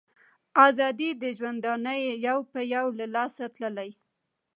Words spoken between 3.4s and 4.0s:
تللي